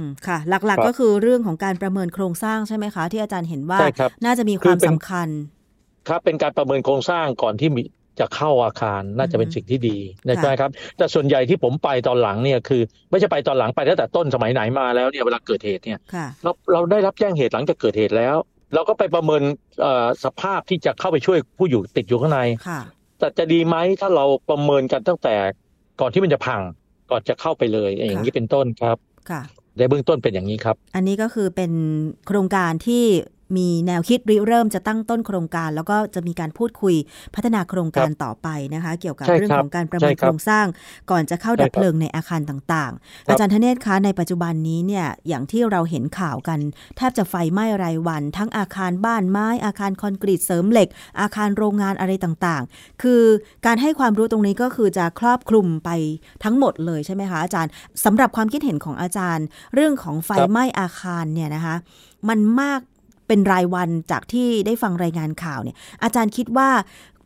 [0.00, 3.78] มค่ะ หลักๆก็คือเรื่องของการประเมินโครงสร้างใช่ไหมคะ ที่อาจารย์เห็นว่า
[4.24, 5.28] น่าจะมีความสำคัญ
[6.08, 7.70] ครับเป็นการประเมินโครงสร้างก่อนที่
[8.20, 15.98] จะเข้าอาคารน่าจะเป็นสิ่งที่ดีนะครับ แต่ส่วนใหญ่ที่ผมไปตอนหลังเนี่ยคือ ไม่ใช่ไปตอนหลังไปตั้งแต่ต้นสมัยไหนมาแล้วเนี่ยเวลาเกิดเหตุเนี่ย
[16.42, 18.36] เราเราได้รับแจ้งเหตุหลังจากเกิดเหตุแล้ว
[18.74, 19.42] เราก็ไปประเมิน
[20.24, 22.40] สภาพที่จะเข้าไปช่วยผู้อยู่ติดอยู่ข้างใน
[23.18, 25.34] แต่จะดีไหมถ้าเราประเมินกันตั้งแต่
[26.00, 26.60] ก่อนที่มันจะพัง
[27.10, 28.96] ก่อนจะเข้าไปเลยอย่างนี้เป็นต้นครับ
[29.78, 31.72] ในเบื้องต้นเป็นอย่างนี้ครับ อันนี้ก็คือเป็น
[32.26, 33.04] โครงการที่
[33.56, 36.94] มีแนวคิดริเริ่มจะตั้งต้นโครงการ แล้วก็จะมีการพูดคุย
[37.34, 40.66] พัฒนาโครงการต่อไปนะคะ เกี่ยวกับเรื่องของการประเมินโครงสร้าง
[41.10, 46.58] ก่อนจะเข้าดับเพลิงในอาคารต่างๆ อาจารย์ธเนศคะในปัจจุบันนี้เนี่ยอย่างที่เราเห็นข่าวกัน
[46.96, 50.88] แทบจะไฟไหม้รายวัน ทั้งอาคารบ้านไม้อาคารคอนกรีตเสริมเหล็ก
[51.20, 53.22] อาคารโรงงานอะไรต่างๆ คือ
[53.66, 55.90] การให้ความรู้ตรงนี้ก็คือจะครอบคลุมไป
[56.44, 57.70] ทั้งหมดเลยใช่ไหมคะอาจารย์
[58.04, 61.76] สำหรับความคิดเห็นของอาจารย์ เรื่องของไฟไหม้อาคารเนี่ยนะคะ
[62.28, 62.80] มันมาก
[63.28, 66.68] เป็นรายวันจากที่ได้ฟังรายงานข่าวเนี่ยอาจารย์คิดว่า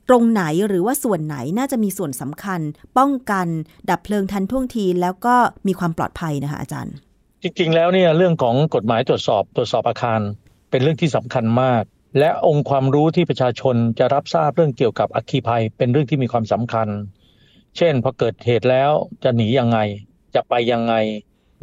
[0.08, 2.60] ตรงไหนหรือว่าส่วนไหนน่าจะมีส่วนสำคัญ
[2.98, 3.46] ป้องกัน
[3.90, 6.94] ดับเพลิงทันท่วงทีแล้วก็มีความปลอดภัยนะคะอาจารย์
[7.42, 10.20] จริง ๆ แล้วเนี่ยเรื่องของกฎหมายตรวจสอบตรวจสอบอาคาร
[10.70, 11.82] เป็นเรื่องที่สำคัญมาก
[12.18, 16.88] และองค์ความรู้ที่ประชาชนจะรับทราบเรื่องเกี่ยวกับอัคคีภัย เป็นเรื่องที่มีความสำคัญ
[17.76, 18.90] เช่นพอเกิดเหตุแล้ว
[19.24, 19.78] จะหนียังไง
[20.34, 20.94] จะไปยังไง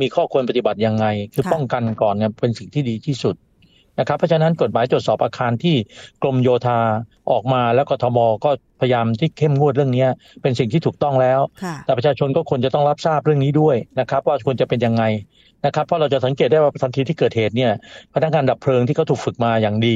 [0.01, 3.35] มีข้อควรปฏิบัติยังไง คือป้องกันก่อนเนี่ยเป็นสิ่งที่ดีที่สุด
[3.99, 5.75] นะครับเพราะฉะนั้นกฎหมายตรวจสอบอาคารที่
[6.21, 6.79] กรมโยธา
[7.31, 8.49] ออกมาแล้วกทมก็
[8.81, 10.05] พยายามที่เข้มงวดเรื่องนี้
[10.41, 11.39] เป็นสิ่งที่ถูกต้องแล้ว
[11.85, 15.03] แต่ประชาชนก็ควรจะต้องรับทราบเรื่องนี้ด้วยนะครับ ว่าควรจะเป็นยังไง
[15.65, 17.71] นะครับเพราะเราจะสังเกตได้ว่าทันทีที่เกิดเหตุเนี่ย
[18.13, 19.95] พนักงานดับเพลิงที่เขาถูกฝึกมาอย่างดี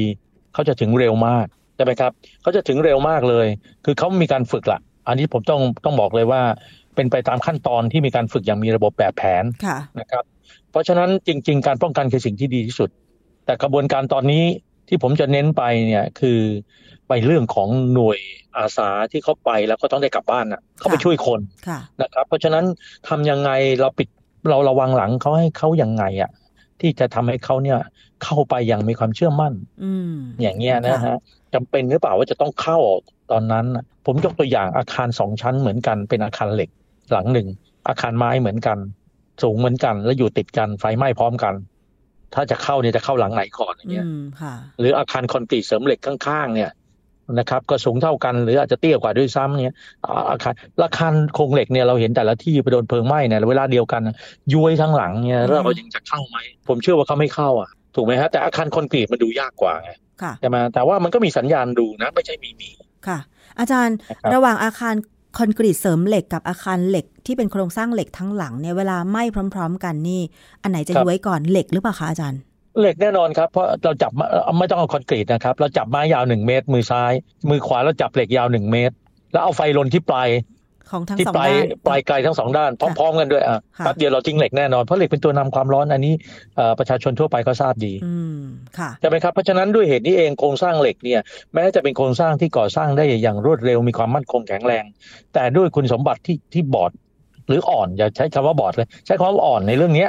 [0.54, 3.46] เขาจะถึงเร็วมากใช่ไหมครับเขาจะถึงเร็วมากเลย
[3.84, 6.42] คือเขามีการฝึกละอันนี้ผมต้องต้องบอกเลยว่า
[6.94, 9.44] เป็นไปตามขั้นตอนที่มีการฝึกอย่างมีระบบแบบแผน
[10.00, 10.24] นะครับ
[10.70, 12.90] เพราะฉะนั้นจริง ๆ การป้องกันคือสิ่งที่ดีที่สุด
[13.44, 14.44] แต่กระบวนการตอนนี้
[14.88, 16.38] ที่ผมจะเน้นไปเนี่ยคือ
[17.08, 18.18] ไปเรื่องของหน่วย
[18.58, 21.40] อาสาที่เขาไปแล้วก็ต้องได้กลับบ้านอะเขาไปช่วยคน
[22.02, 22.64] นะครับ เพราะฉะนั้น
[23.08, 23.50] ทำยังไง
[23.80, 24.08] เราปิด
[24.50, 26.30] เราระวังหลังเขาให้เขายังไงอะ
[26.80, 27.78] ที่จะทำให้เขาเนี่ย
[28.24, 29.52] เข้าไปอย่างมีความเชื่อมั่น
[29.84, 29.92] อื
[30.40, 31.16] อย่างเงี้ยนะฮะ
[31.54, 32.78] จำเป็นหรือเปล่าว่าจะต้องเข้า
[33.30, 33.66] ตอนนั้น
[34.06, 36.70] ผมยกตัวอย่างอาคารสองชั้นเหมือนกันเป็นอาคารเหล็ก
[37.12, 37.48] หลังหนึ่ง
[37.88, 38.78] อาคารไม้เหมือนกัน
[39.42, 41.54] สูงเหมือนกัน แล้วอยู่ติดกันไฟไหม้พร้อมกัน
[42.34, 44.06] ถ้าจะเข้าเนี่ยจะเข้าหลังไหนก่อนอย่างเงี้ย
[44.80, 46.70] หรืออาคารคอนกรีตเสริมเหล็กข้างๆ เนี่ย
[47.38, 49.76] นะครับก็สูงเท่ากันหรืออาจจะเตี้ยกว่าด้วยซ้ำเนี่ย
[50.30, 54.02] อาคารอาคารโครงเหล็กเนี่ยเราเห็นแต่ละที่ไปโดนเพลิงไหม้เนี่ยเวลาเดียวกัน
[54.54, 56.38] ย้วยทั้งหลังเนี่ยแล้วเรายังจะเข้าไหม
[56.68, 59.90] ผมเชื่อว่าเขาไม่เข้าอะถูกไหมฮะแต่อาคารคอนกรีตมันดูยากกว่าไง
[60.40, 62.70] ใช่ไหมแต่ว่ามันก็มีสัญญาณดูนะไม่ใช่มีมี
[63.06, 63.18] ค่ะ
[63.58, 63.96] อาจารย์
[64.34, 64.94] ระหว่างอาคาร
[65.38, 69.22] คอนกรีตเสริมเหล็กกับอาคารเหล็กที่เป็นโครงสร้างเหล็กทั้งหลังเนี่ยเวลาไหม้
[69.54, 70.20] พร้อม ๆ กันนี่
[70.62, 72.40] อันไหนจะย้วยก่อนเหล็กหรือเปล่าคะอาจารย์
[72.78, 74.12] เหล็กแน่นอนครับเพราะเราจับ
[74.58, 77.12] ไม่ต้องเอาคอนกรีตนะครับ เราจับไม้ยาวหนึ่งเมตร มือซ้าย
[77.50, 78.94] มือขวาเราจับเหล็กยาวหนึ่งเมตร
[79.32, 80.28] แล้วเอาไฟลนที่ปลาย
[80.90, 86.14] ของทั้งสองด้านปลายไกลทั้งสองด้านพร้อมๆกันด้วยอะแป๊บเดียวเราทิ้งเหล็กแน่นอนเพราะเหล็กเป็นตัวนำความร้อนอันนี้
[86.78, 87.92] ประชาชนทั่วไปก็ทราบดี
[89.00, 91.20] ใช่ไหมครับเพราะฉะนั้นด้วยเหตุนี้เองโครงสร้างเหล็กเนี่ย
[91.54, 94.84] แม้จะเป็นโครงสร้างที่ก่อสร้างได้อย่างรวดเร็วมีความมั่นคงแข็งแรง
[95.34, 96.92] แต่ด้วยคุณสมบัติที่ที่บอด
[97.48, 100.06] หรืออ่อนอย่าใช้คำว่าบอดเลย ใช้คำว่าอ่อนในเรื่องนี้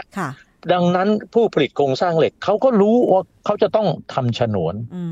[0.74, 5.04] ดังนั้นผู้ผลิตโครงสร้างเหล็กเขาก็รู้ว่าเขาจะต้องทำฉนวนอื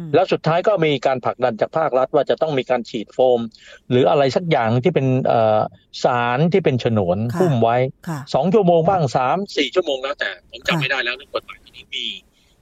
[0.00, 3.40] มแล้วสุดท้ายก็มีการผลักดันจากภาครัฐว่าจะต้องมีการฉีดโฟม
[3.90, 5.60] หรืออะไรสักอย่างที่เป็นเอ่อ
[6.04, 7.76] สารที่เป็นฉนวนค่ะหุ้มไว้
[8.08, 12.06] ค่ะสองชั่วโมงบ้างสามสี่ชั่วโมงแล้วแต่ผมจำค่ะไม่ได้แล้วเรื่องกฎหมายที่นี้มี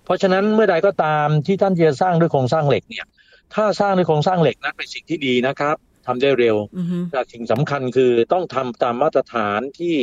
[0.04, 3.06] เพราะฉะนั้นเมื่อใดก็ตามที่ท่านจะสร้างด้วยโครงสร้างเหล็กเนี่ย
[3.54, 9.94] ถ้าสร้างด้วยโครงสร้างเหล็กนั้นเป็นสิ่งที่ดีนะครับทำได้เร็วอือฮึแต่สิ่งสำคัญคือต้องทำตามมาตรฐานที่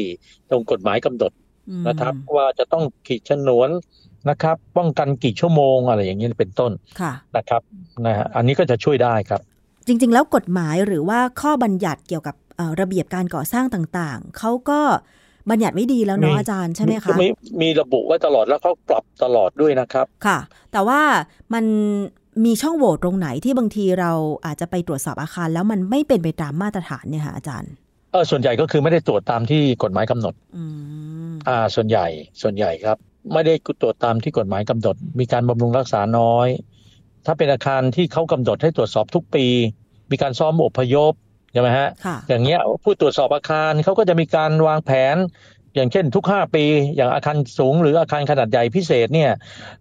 [0.49, 1.50] ตรงกฎหมายกำหนดอืม
[1.87, 3.69] นะครับ ว่าจะต้องขีดฉนวน
[4.29, 6.71] นะครับ ป้องกันกี่ชั่วโมงอะไรอย่างนี้เป็นต้น
[7.01, 7.61] ค่ะนะครับ
[8.05, 9.41] นะฮะอันนี้ก็จะช่วยได้ครับ
[9.87, 14.79] จริง ๆ แล้วกฎหมายหรือว่าข้อบัญญัติเกี่ยวกับเอ่อระเบียบการก่อสร้างต่างๆ เขาก็
[15.49, 17.27] บัญญัติไว้ดีแล้วเนาะมีอาจารย์ใช่ไหมคะมี
[17.61, 20.39] มีระบุไว้ตลอดแล้วเขาปรับตลอดด้วยนะครับ ค่ะ
[20.71, 21.01] แต่ว่า
[21.53, 21.65] มัน
[22.45, 24.11] มีช่องโหว่ตรงไหนที่บางทีเรา
[24.45, 27.71] อาจจะไปตรวจสอบอาคาร แล้วมันไม่เป็นไปตามมาตรฐานเนี่ยค่ะอาจารย์
[28.11, 30.63] เออส่วนใหญ่ก็คือไม่ได้ตรวจตามที่กฎหมายกำหนดอื
[31.29, 32.07] มอ่า ส่วนใหญ่
[32.41, 32.97] ส่วนใหญ่ครับ
[33.33, 36.47] ไม่ได้ตรวจตามที่กฎหมายกำหนด มีการบำรุงรักษาน้อย
[37.25, 39.45] ถ้าเป็นอาคารที่เขากำหนดให้ตรวจสอบทุกปี
[40.11, 41.13] มีการซ้อมอพยพ
[41.53, 45.15] ใช่ไหมฮะค่ะอย่างเงี้ยผู้ตรวจสอบอาคารเขาก็จะมีการวางแผน
[45.75, 49.31] อย่างเช่น ทุก5ปี อย่างอาคารสูง หรืออาคารขนาดใหญ่พิเศษเนี่ย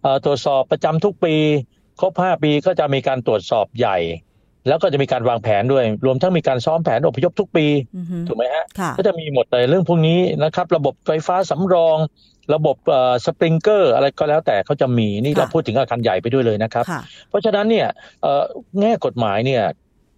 [0.01, 1.35] เอ่อตรวจสอบประจำทุกปี
[1.99, 3.97] ครบ5ปีก็จะมีการตรวจสอบใหญ่
[4.67, 7.65] แล้วก็จะมีการวางแผนด้วย รวมทั้งมีการซ้อมแผนอพยพทุกปี
[7.97, 11.97] อือฮึถูกไหมฮะค่ะก็จะมีหมดเลยเรื่องพวกนี้นะครับ ระบบไฟฟ้าสำรอง
[12.53, 17.87] ระบบเอ่อสปริงเกอร์อะไรก็แล้วแต่เขาจะมีนี่ค่ะเราพูดถึงอาคารใหญ่ไปด้วยเลยนะครับค่ะเพราะฉะนั้นเนี่ย
[18.21, 18.43] เอ่อ
[18.79, 19.63] แง่กฎหมายเนี่ย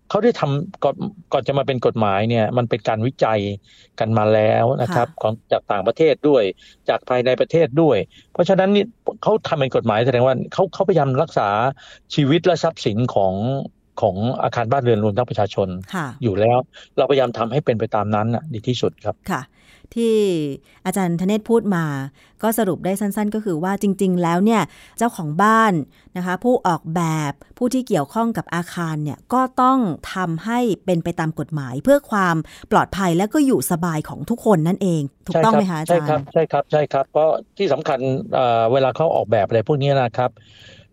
[0.10, 0.96] เขาได้ทำก่อน
[1.34, 3.40] ก่อนจะมาเป็นกฎหมายเนี่ยมันเป็นการวิจัย
[4.00, 6.44] กันมาแล้วนะครับค่ะของจากต่างประเทศด้วย
[6.90, 7.98] จากภายในประเทศด้วย
[8.34, 8.84] เพราะฉะนั้นนี่
[9.24, 11.50] เขาทำเป็นกฎหมายแสดงว่าเขาเขาพยายามรักษา
[12.16, 13.34] ชีวิตและทรัพย์สินของ
[14.02, 16.58] ของอาคารบ้านเรือนรวมทั้งประชาชนค่ะอยู่แล้ว
[16.98, 19.42] เราพยายามทำให้เป็นไปตามนั้นน่ะดีที่สุดครับค่ะ
[19.96, 20.18] ที่
[20.86, 21.86] อาจารย์ธเนศพูดมา
[22.44, 24.62] ก็สรุปได้สั้น ๆ ก็คือว่าจริง ๆ แล้วเนี่ย
[24.98, 25.74] เจ้าของบ้าน
[26.18, 29.80] นะคะ ผู้ออกแบบผู้ที่เกี่ยวข้องกับอาคารเนี่ยก็ต้อง
[30.14, 32.36] ทำให้เป็นไปตามกฎหมาย เพื่อความ
[32.72, 38.00] ปลอดภัยและก็อยู่สบายของทุกคนนั่นเอง ถูกต้องไหมคะอาใช่จารครับย์ใช่ครับใช่ครับเพราะที่สำคัญ
[38.34, 40.32] เอ่อเวลาเขาออกแบบอะไรพวกนี้นะครับ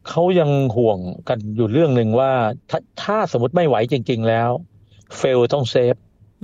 [0.09, 2.31] เขายังห่วงกันอยู่เรื่องหนึ่งว่า
[2.71, 4.51] ถ้าถ้าสมมติไม่ไหวจริง ๆ แล้ว
[5.19, 5.95] fail ต้อง safe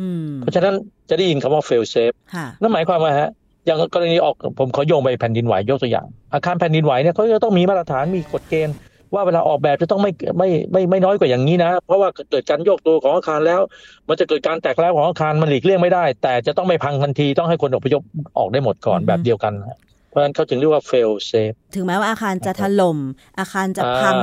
[0.01, 0.75] อืมเพราะฉะนั้น
[1.11, 3.31] จะได้ยินคำว่า fail safe ค่ะนั่นหมายความว่าฮะ
[3.67, 8.75] อย่างกรณีออกผมขอโยงไปแผ่นดินไหวยกตัวอย่าง อาคารแผ่นดินไหวเนี่ยเขาจะต้องมีมาตรฐานมีกฎเกณฑ์
[9.15, 13.61] ว่าเวลาออกแบบจะต้องไม่ไม่ไม่ไม่น้อยกว่าอย่างนี้นะ เพราะว่าเกิดการโยกตัวของอาคารแล้ว
[14.09, 18.03] มันจะเกิดการแตกร้าวของอาคารมันหลีกเลี่ยงไม่ได้ แต่จะต้องไม่พังทันทีต้องให้คนอพยพ
[18.39, 19.86] ออกได้หมดก่อนอือฮึแบบเดียวกันฮะเพ
[20.17, 22.99] ราะฉะนั้นเขาจึงเรียกว่า fail safe ถึงแม้ว่าอาคารจะถล่ม
[23.39, 24.19] อาคารจะพัง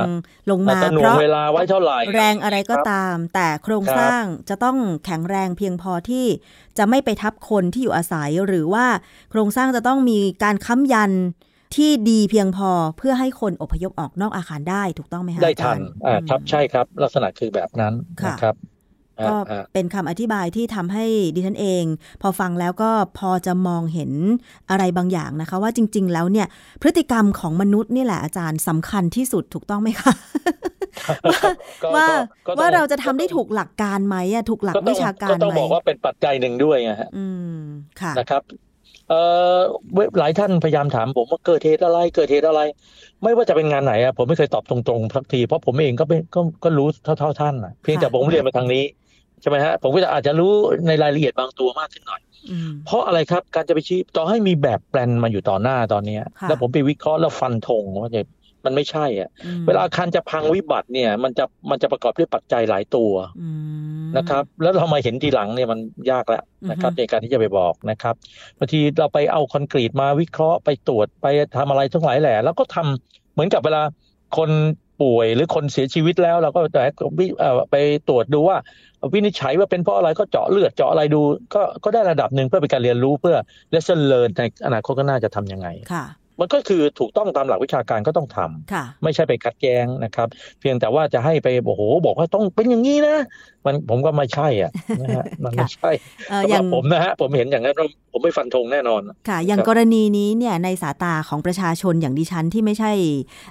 [0.50, 6.26] ลงมาแต่หน่เพวงราะเวลาไว้เท่าไหร่แรงอะไรก็ครับตาม แต่โครงครับสร้างจะต้องแข็งแรงเพียงพอที่
[6.78, 8.86] จะไม่ไปทับคนที่อยู่อาศัย หรือว่า
[9.30, 11.12] โครงสร้างจะต้องมีการค้ำยัน
[11.76, 18.54] ที่ดีเพียงพอเพื่อให้คนอพยพออกนอกอาคารได้ถูกต้องไหมคะได้อาจาทัรนย์อ่าอืมครับใช่ครับ ลักษณะคือแบบนั้นค่ะนะครับ
[19.26, 21.84] ก็อ่าอ่าเป็นคำอธิบายที่ทำให้ดิฉันเอง
[22.22, 24.10] พอฟังแล้วก็พอจะมองเห็น
[24.70, 26.46] อะไรบางอย่างนะคะ ว่าจริง ๆ แล้วเนี่ย
[26.82, 30.12] พฤติกรรมของมนุษย์นี่แหละอาจารย์สำคัญที่สุดถูกต้องไหมคะ
[31.82, 32.06] ก็ว่า
[32.46, 37.58] ก็ก็ต้องว่าเราจะทำได้ถูกหลักการไหมอะถูกหลักก็ต้องวิชาการก็ต้องไหมบอกว่าเป็นปัจจัยหนึ่งด้วยนะฮะอืม
[38.00, 38.42] ค่ะนะครับ
[39.08, 39.20] เอ่
[39.56, 39.58] อ
[39.94, 42.60] เว็บหลายท่านพยายามถามผมว่าเกิดเหตุอะไร เกิดเหตุอะไร
[43.22, 48.84] ไม่ว่าจะเป็นงานไหนอะผมไม่เคยตอบตรงๆสักทีเพราะผมเองก็เป็นก็ก็รู้เท่าเท่าท่านอะเพียงแต่ค่ะผมเรียนมาทางนี้
[49.44, 50.52] ใช่ไหมฮะผมก็จะอาจจะรู้
[50.86, 58.22] ในรายละเอียดบางตัวมากขึ้นหน่อยอืมเพราะอะไรครับการจะไปชี้ต่อให้มีแบบแปลนมาอยู่ต่อหน้าตอนเนี้ยค่ะแล้วผมไปวิเคราะห์แล้วฟันธงว่าจะ
[58.64, 63.48] มันไม่ใช่อะอืมเวลาอาคารจะพังวิบัติเนี่ย มันจะมันจะประกอบด้วยปัจจัยหลายตัวอื
[64.04, 65.78] มนะครับ แล้วเรามาเห็นทีหลังเนี่ยมัน
[66.10, 68.14] ยากแล้วนะครับอือฮึในการที่จะไปบอกนะครับ
[68.58, 71.26] บางทีเราไปเอาคอนกรีตมาวิเคราะห์ไปตรวจไป
[71.56, 73.82] ทำอะไรทั้งหลายแหล่แล้วก็ทำเหมือนกับเวลา
[74.36, 74.50] คน
[75.02, 76.82] ป่วยหรือคนเสียชีวิตแล้ว เราก็จะ
[77.70, 77.76] ไป
[78.08, 78.56] ตรวจดูว่า
[79.12, 81.20] วินิจฉัยว่าเป็นเพราะอะไรก็เจาะเลือดเจาะอะไรดู
[81.54, 83.36] ก็ก็ได้ระดับหนึ่งเพื่อเป็นการเรียนรู้เพื่อ
[83.74, 86.04] lesson learn ในอนาคตก็น่าจะทำยังไงค่ะ
[86.40, 90.28] มันก็คือถูกต้องตามหลักวิชาการก็ต้องทำค่ะไม่ใช่ไปคัดแย้งนะครับ
[90.60, 93.16] เพียงแต่ว่าจะให้ไปโอ้โหบอกว่าต้องเป็นอย่างนี้นะ
[93.64, 94.70] มันผมก็ไม่ใช่อะ
[95.00, 95.90] นะฮะมันไม่ใช่
[96.30, 97.76] เอ่อสำอหย่ารังบผมนะฮะผมเห็นอย่างนั้น
[98.12, 102.92] ผมไม่ฟันธงแน่นอน ค่ะ อย่างครับกรณีนี้เนี่ยในสายตาของประชาชนอย่างดิฉันที่ไม่ใช่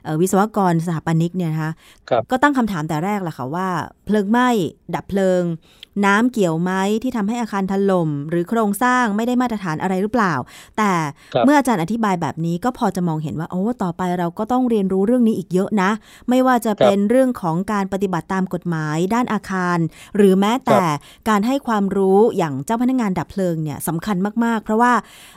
[0.03, 1.71] เอ่อวิศวกรสถาปนิกเนี่ยนะคะ
[2.09, 3.67] ครับก็ตั้งคำถามแต่แรกแหละค่ะว่า
[4.05, 4.49] เพลิงไหม้
[4.95, 5.43] ดับเพลิง
[6.05, 6.71] น้ำเกี่ยวไหม
[7.03, 10.33] ที่ทำให้อาคารถล่ม หรือโครงสร้างไม่ได้มาตรฐานอะไรหรือเปล่า
[10.77, 10.91] แต่
[11.33, 15.91] ครับเมื่ออาจารย์อธิบายแบบนี้ก็พอจะมองเห็นว่าโอ้ต่อไปเราก็ต้องเรียนรู้เรื่องนี้อีกเยอะนะ
[16.29, 19.77] ไม่ว่าจะเป็นเรื่องของการปฏิบัติตามกฎหมายด้านอาคาร
[20.17, 20.81] หรือแม้แต่
[21.29, 24.93] การให้ความรู้อย่างเจ้าพนักงานดับเพลิงเนี่ยสำคัญมากเพราะว่า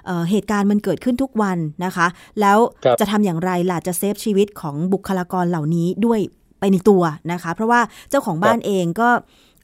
[0.07, 2.07] เเหตุการณ์มันเกิดขึ้นทุกวันนะคะ
[2.41, 6.21] แล้วครับจะทำอย่างไรล่ะจะเซฟชีวิตของบุคลากรเหล่านี้ด้วย
[6.61, 9.09] ไปในตัวนะคะ เพราะว่าเจ้าของบ้านเองก็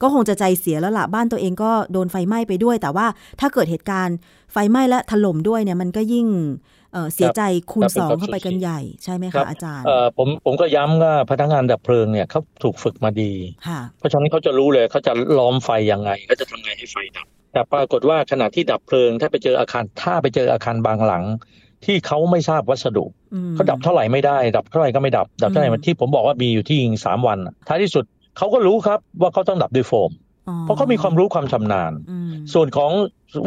[0.03, 3.05] ก็คงจะใจเสียแล้วล่ะบ้านตัวเองก็โดนไฟไหม้ไปด้วย แต่ว่า
[3.39, 4.17] ถ้าเกิดเหตุการณ์
[4.53, 6.27] ไฟไหม้และถล่มด้วยเนี่ยมันก็ยิ่ง
[6.93, 13.31] เอ่อเสียใจคูณครับสองเป็นความเข้าไปกันสูญเสียใหญ่ใช่ไหมครัคะบอาจารย์เอ่อผมผมก็ย้ำว่าพนักงานดับเพลิงเนี่ยเขาถูกฝึกมาดี
[13.67, 21.23] ค่ะเพราะฉะนั้นเขาจะรู้เลยเขาจะล้อมไฟยังไงเขาจะทำไงให้ไฟดับ แต่ปรากฏว่าขณะที่ดับเพลิง ถ้าไปเจออาคารถ้าไปเจออาคารบางหลัง
[21.85, 28.05] ที่เขาไม่ทราบวัสดุอืมเขาดับเท่าไหร่ไม่ได้ ดับเท่าไหร่ก็ไม่ดับ ดับเท่าไหร่อืมที่ผมบอกว่ามีอยู่ที่ยิงสามวันน่ะท้ายที่สุด
[28.37, 30.11] เขาก็รู้ครับว่าเขาต้องดับด้วยโฟม
[30.49, 32.91] อ๋อเพราะเขามีความรู้ความชำนาญอืมส่วนของ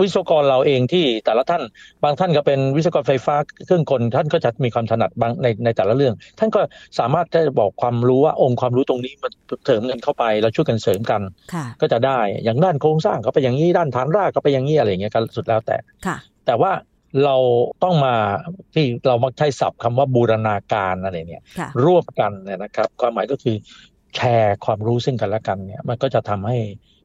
[0.00, 1.62] วิศวกรเราเองที่แต่ละท่าน
[2.04, 3.34] บางท่านก็เป็นวิศวกรไฟฟ้า
[3.66, 6.60] เครื่องกลท่านก็จะมีความถนัดบางในในแต่ละเรื่อง ท่านก็
[6.98, 9.28] สามารถจะบอกความรู้ว่าองค์ความรู้ตรงนี้มา
[9.66, 11.22] เสริมกันเข้าไปเราช่วยกันเสริมกัน
[11.54, 16.72] ค่ะก็จะได้อย่างด้านโครงสร้างก็ไปอย่างนี้ด้านฐานรากก็ไปอย่างนี้อะไรอย่างเงี้ยก็สุดแล้วแต่ค่ะแต่ว่า
[17.24, 17.36] เรา
[17.84, 18.14] ต้องมา
[18.74, 23.56] ที่เรามักใช้ศัพท์คำว่าบูรณาการอะไรเนี่ยค่ะร่วมกันเนี่ยนะครับ ความหมายก็คือ
[24.16, 26.58] แชร์ความรู้ซึ่งกันและกันเนี่ยมันก็จะทำให้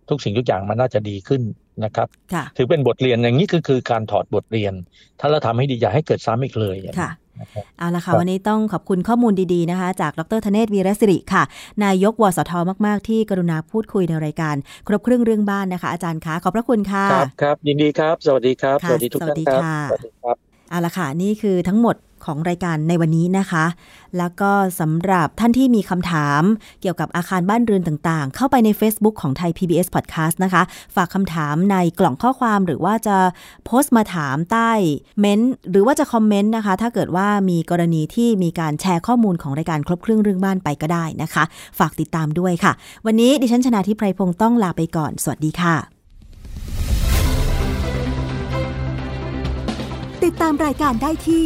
[0.10, 1.42] ทุกสิ่งทุกอย่างมันน่าจะดีขึ้น
[1.84, 4.74] นะครับค่ะถือเป็นบทเรียนอย่างนี้คือคือการถอดบทเรียน
[5.20, 7.12] ถ้าเราทำให้ดีอย่าให้เกิดซ้ำอีกเลยอย่างนี้ค่ะ
[7.42, 11.44] นะครับเอาละครัค่ะบวันนี้ต้องขอบคุณข้อมูลดีๆนะคะ จากดรธเนศวีรศิริค่ะ
[11.84, 12.52] นายกวสท
[12.86, 14.56] มาก ๆ ที่กรุณาพูดคุยในรายการ
[14.88, 20.36] ครบเครื่องเรื่องบ้านนะคะ อาจารย์คะขอบพระคุณค่ะ ครับครับยินดีครับ สวัสดีครับค่ะสวัสดีทุกท่านครับสวัสดีค่ะสวัสดีครับ
[20.70, 23.66] เอาละค่ะนี่คือทั้งหมด ของรายการในวันนี้นะคะ
[24.18, 26.42] แล้วก็สำหรับท่านที่มีคำถาม
[26.82, 30.64] เกี่ยวกับอาคารบ้านเรือนต่างๆ เข้าไปใน Facebook ของไทย PBS Podcast นะคะ
[30.96, 33.18] ฝากคำถามในกล่องข้อความหรือว่าจะ
[33.66, 34.72] โพสต์มาถามใต้
[35.20, 41.44] เม้นต์หรือว่าจะคอมเมนต์นะคะ ถ้าเกิดว่ามีกรณีที่มีการแชร์ข้อมูลของรายการครบเครื่องเรื่องบ้านไปก็ได้นะคะ
[41.80, 42.72] ฝากติดตามด้วยค่ะ
[43.06, 45.76] วันนี้ดิฉันชนะทิพไพรพงศ์ต้องลาไปก่อน สวัสดีค่ะ
[50.24, 51.46] ติดตามรายการได้ที่